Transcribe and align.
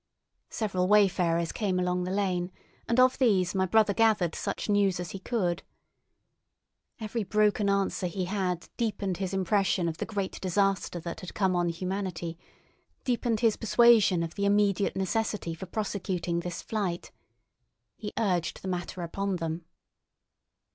Several 0.49 0.87
wayfarers 0.87 1.51
came 1.51 1.77
along 1.79 2.05
the 2.05 2.09
lane, 2.11 2.51
and 2.87 2.99
of 2.99 3.19
these 3.19 3.53
my 3.53 3.67
brother 3.67 3.93
gathered 3.93 4.33
such 4.33 4.67
news 4.67 4.99
as 4.99 5.11
he 5.11 5.19
could. 5.19 5.61
Every 6.99 7.23
broken 7.23 7.69
answer 7.69 8.07
he 8.07 8.25
had 8.25 8.67
deepened 8.77 9.17
his 9.17 9.31
impression 9.31 9.87
of 9.87 9.99
the 9.99 10.07
great 10.07 10.41
disaster 10.41 10.99
that 11.01 11.19
had 11.19 11.35
come 11.35 11.55
on 11.55 11.69
humanity, 11.69 12.39
deepened 13.03 13.41
his 13.41 13.57
persuasion 13.57 14.23
of 14.23 14.33
the 14.33 14.45
immediate 14.45 14.95
necessity 14.95 15.53
for 15.53 15.67
prosecuting 15.67 16.39
this 16.39 16.63
flight. 16.63 17.11
He 17.95 18.11
urged 18.17 18.63
the 18.63 18.67
matter 18.67 19.03
upon 19.03 19.35
them. 19.35 19.65